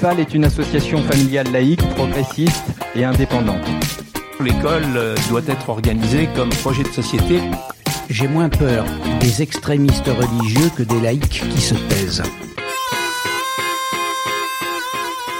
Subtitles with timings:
[0.00, 2.62] L'UFAL est une association familiale laïque, progressiste
[2.94, 3.66] et indépendante.
[4.40, 7.40] L'école euh, doit être organisée comme projet de société.
[8.08, 8.84] J'ai moins peur
[9.18, 12.22] des extrémistes religieux que des laïcs qui se taisent.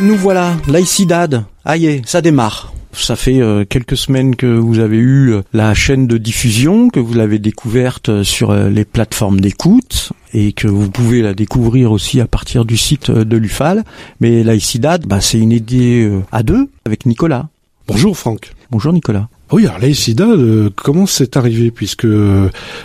[0.00, 1.44] Nous voilà, laïcidad.
[1.64, 2.72] Aïe, ça démarre.
[2.92, 6.98] Ça fait euh, quelques semaines que vous avez eu euh, la chaîne de diffusion, que
[6.98, 12.20] vous l'avez découverte euh, sur les plateformes d'écoute et que vous pouvez la découvrir aussi
[12.20, 13.84] à partir du site de l'UFAL.
[14.20, 17.48] Mais laïcidad, bah, c'est une idée à deux avec Nicolas.
[17.86, 18.52] Bonjour Franck.
[18.70, 19.28] Bonjour Nicolas.
[19.50, 20.38] Oui, alors laïcidad,
[20.76, 22.06] comment c'est arrivé Puisque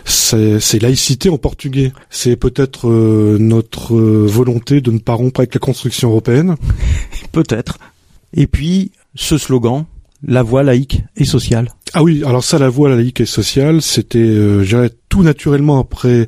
[0.06, 1.94] c'est laïcité en portugais.
[2.10, 6.56] C'est peut-être notre volonté de ne pas rompre avec la construction européenne
[7.32, 7.78] Peut-être.
[8.34, 9.86] Et puis, ce slogan,
[10.24, 11.70] la voie laïque et sociale.
[11.94, 16.28] Ah oui, alors ça, la voie laïque et sociale, c'était, euh, tout naturellement après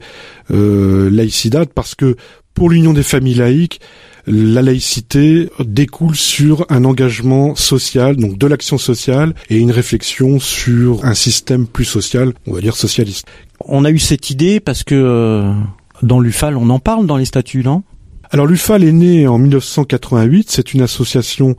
[0.51, 1.27] euh,
[1.75, 2.15] parce que
[2.53, 3.81] pour l'Union des familles laïques,
[4.25, 11.05] la laïcité découle sur un engagement social, donc de l'action sociale, et une réflexion sur
[11.05, 13.27] un système plus social, on va dire socialiste.
[13.65, 15.53] On a eu cette idée parce que euh,
[16.01, 17.83] dans l'UFAL, on en parle dans les statuts, non?
[18.29, 21.55] Alors l'UFAL est né en 1988, c'est une association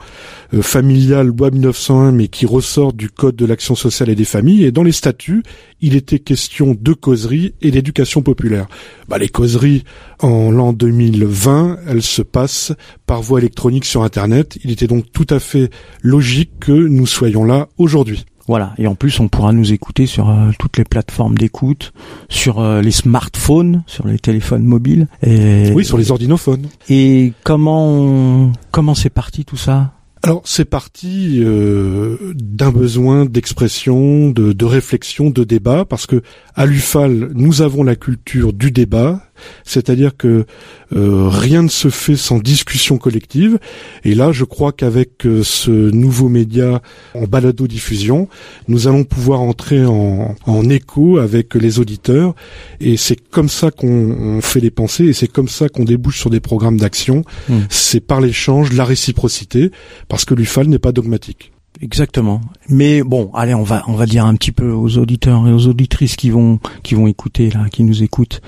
[0.52, 4.64] euh, familiale loi 1901 mais qui ressort du Code de l'action sociale et des familles
[4.64, 5.42] et dans les statuts,
[5.80, 8.66] il était question de causerie et d'éducation populaire.
[9.08, 9.84] Bah, les causeries
[10.20, 12.72] en l'an 2020, elles se passent
[13.06, 15.70] par voie électronique sur internet, il était donc tout à fait
[16.02, 18.26] logique que nous soyons là aujourd'hui.
[18.48, 21.92] Voilà, et en plus on pourra nous écouter sur euh, toutes les plateformes d'écoute,
[22.30, 25.06] sur euh, les smartphones, sur les téléphones mobiles.
[25.22, 26.66] Et, oui, sur les ordinophones.
[26.88, 29.92] Et comment comment c'est parti tout ça?
[30.22, 36.22] Alors c'est parti euh, d'un besoin d'expression, de, de, réflexion, de débat, parce que
[36.54, 39.20] à l'UFAL nous avons la culture du débat,
[39.64, 40.46] c'est-à-dire que
[40.94, 43.58] euh, rien ne se fait sans discussion collective.
[44.04, 46.82] Et là, je crois qu'avec euh, ce nouveau média
[47.14, 48.28] en balado-diffusion,
[48.68, 52.34] nous allons pouvoir entrer en, en écho avec les auditeurs.
[52.80, 56.30] Et c'est comme ça qu'on fait des pensées, et c'est comme ça qu'on débouche sur
[56.30, 57.24] des programmes d'action.
[57.48, 57.60] Hmm.
[57.68, 59.70] C'est par l'échange, la réciprocité,
[60.08, 61.52] parce que l'UFAL n'est pas dogmatique.
[61.80, 62.40] Exactement.
[62.68, 65.68] Mais bon, allez, on va on va dire un petit peu aux auditeurs et aux
[65.68, 68.40] auditrices qui vont qui vont écouter là, qui nous écoutent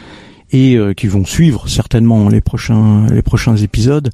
[0.53, 4.11] et euh, qui vont suivre certainement les prochains les prochains épisodes.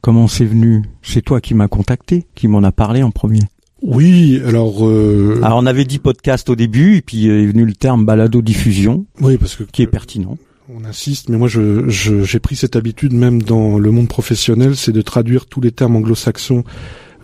[0.00, 0.82] Comment c'est venu?
[1.02, 3.40] C'est toi qui m'as contacté, qui m'en a parlé en premier.
[3.82, 4.86] Oui, alors.
[4.86, 5.40] Euh...
[5.42, 9.06] Alors on avait dit podcast au début, et puis est venu le terme balado diffusion.
[9.20, 10.38] Oui, parce que qui est pertinent.
[10.72, 14.92] On insiste, mais moi je j'ai pris cette habitude même dans le monde professionnel, c'est
[14.92, 16.64] de traduire tous les termes anglo-saxons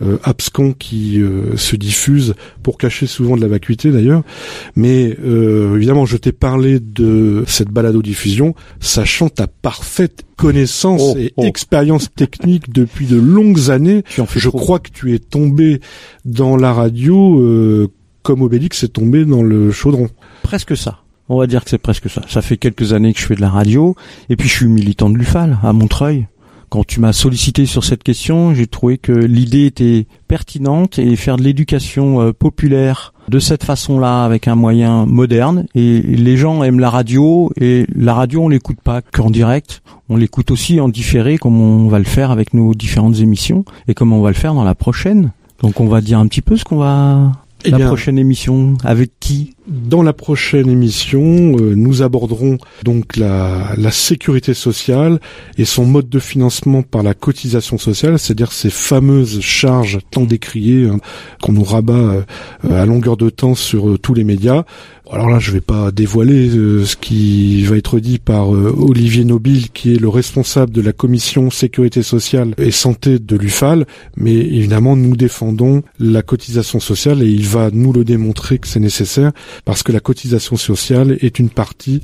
[0.01, 4.23] euh, abscons qui euh, se diffusent pour cacher souvent de la vacuité d'ailleurs.
[4.75, 11.33] Mais euh, évidemment, je t'ai parlé de cette balado-diffusion, sachant ta parfaite connaissance oh, et
[11.37, 11.43] oh.
[11.43, 14.03] expérience technique depuis de longues années.
[14.35, 15.81] Je crois que tu es tombé
[16.25, 17.89] dans la radio
[18.21, 20.09] comme Obélix est tombé dans le chaudron.
[20.43, 20.99] Presque ça.
[21.29, 22.21] On va dire que c'est presque ça.
[22.27, 23.95] Ça fait quelques années que je fais de la radio,
[24.29, 26.27] et puis je suis militant de l'UFAL à Montreuil
[26.69, 31.37] quand tu m'as sollicité sur cette question, j'ai trouvé que l'idée était pertinente et faire
[31.37, 35.65] de l'éducation euh, populaire de cette façon-là avec un moyen moderne.
[35.75, 40.17] Et les gens aiment la radio et la radio on l'écoute pas qu'en direct, on
[40.17, 44.13] l'écoute aussi en différé comme on va le faire avec nos différentes émissions et comme
[44.13, 45.31] on va le faire dans la prochaine.
[45.61, 47.31] Donc on va dire un petit peu ce qu'on va
[47.65, 49.55] eh la prochaine émission avec qui?
[49.67, 55.19] Dans la prochaine émission, euh, nous aborderons donc la, la, sécurité sociale
[55.57, 60.87] et son mode de financement par la cotisation sociale, c'est-à-dire ces fameuses charges tant décriées
[60.87, 60.99] hein,
[61.41, 62.23] qu'on nous rabat euh,
[62.81, 64.63] à longueur de temps sur euh, tous les médias.
[65.11, 69.93] Alors là, je vais pas dévoiler ce qui va être dit par Olivier Nobile, qui
[69.93, 73.85] est le responsable de la commission sécurité sociale et santé de l'UFAL,
[74.17, 78.81] mais évidemment, nous défendons la cotisation sociale et il va nous le démontrer que c'est
[78.81, 79.31] nécessaire
[79.65, 82.01] parce que la cotisation sociale est une partie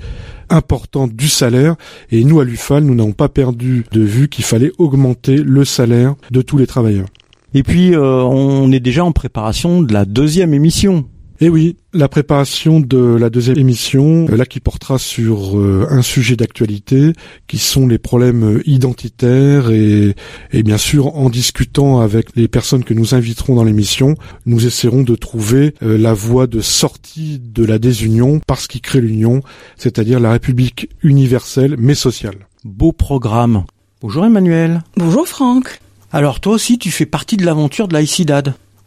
[0.49, 1.75] importante du salaire
[2.11, 6.15] et nous à l'UFAL nous n'avons pas perdu de vue qu'il fallait augmenter le salaire
[6.31, 7.07] de tous les travailleurs.
[7.53, 11.05] Et puis euh, on est déjà en préparation de la deuxième émission.
[11.45, 16.01] Eh oui, la préparation de la deuxième émission, euh, là qui portera sur euh, un
[16.01, 17.11] sujet d'actualité,
[17.47, 20.15] qui sont les problèmes euh, identitaires et,
[20.53, 25.01] et bien sûr en discutant avec les personnes que nous inviterons dans l'émission, nous essaierons
[25.01, 29.41] de trouver la voie de sortie de la désunion parce qui crée l'union,
[29.75, 32.47] c'est-à-dire la République universelle mais sociale.
[32.63, 33.65] Beau programme.
[33.99, 34.81] Bonjour Emmanuel.
[34.95, 35.81] Bonjour Franck.
[36.13, 38.01] Alors toi aussi tu fais partie de l'aventure de la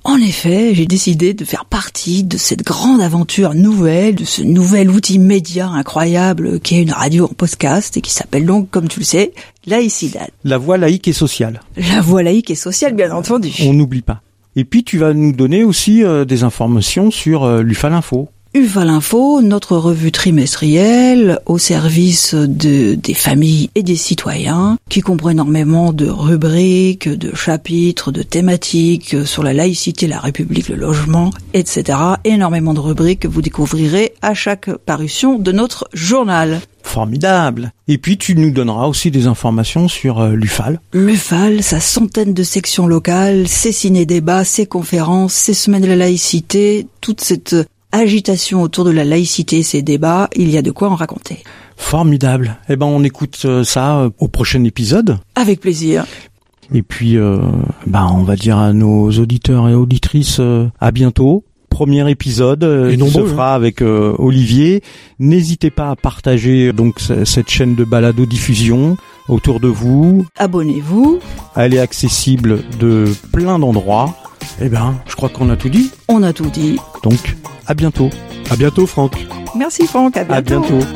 [0.09, 4.89] En effet, j'ai décidé de faire partie de cette grande aventure nouvelle, de ce nouvel
[4.89, 9.01] outil média incroyable qui est une radio en podcast et qui s'appelle donc, comme tu
[9.01, 9.33] le sais,
[9.67, 10.29] Laïcidad.
[10.45, 11.61] La voie laïque et sociale.
[11.77, 13.53] La voie laïque et sociale, bien entendu.
[13.63, 14.23] On n'oublie pas.
[14.55, 18.29] Et puis tu vas nous donner aussi euh, des informations sur euh, l'UFAL Info.
[18.57, 25.29] UFAL Info, notre revue trimestrielle au service de, des familles et des citoyens, qui comprend
[25.29, 31.99] énormément de rubriques, de chapitres, de thématiques sur la laïcité, la République, le logement, etc.
[32.25, 36.63] Énormément de rubriques que vous découvrirez à chaque parution de notre journal.
[36.83, 37.73] Formidable.
[37.89, 40.81] Et puis tu nous donneras aussi des informations sur euh, l'UFAL.
[40.95, 46.87] L'UFAL, sa centaine de sections locales, ses ciné-débats, ses conférences, ses semaines de la laïcité,
[47.03, 47.55] toute cette
[47.97, 51.43] agitation autour de la laïcité, ces débats, il y a de quoi en raconter.
[51.77, 52.57] Formidable.
[52.69, 55.19] Eh ben on écoute euh, ça euh, au prochain épisode.
[55.35, 56.07] Avec plaisir.
[56.75, 57.39] Et puis euh,
[57.87, 61.45] ben on va dire à nos auditeurs et auditrices euh, à bientôt.
[61.69, 64.83] Premier épisode euh, Et qui se nombreux, fera avec euh, Olivier.
[65.19, 68.97] N'hésitez pas à partager donc cette chaîne de balado diffusion
[69.29, 70.25] autour de vous.
[70.39, 71.19] Abonnez-vous.
[71.55, 74.17] Elle est accessible de plein d'endroits.
[74.61, 75.91] Eh ben, je crois qu'on a tout dit.
[76.09, 76.79] On a tout dit.
[77.03, 77.37] Donc,
[77.67, 78.11] à bientôt.
[78.51, 79.27] À bientôt, Franck.
[79.55, 80.35] Merci Franck, à bientôt.
[80.35, 80.87] À bientôt.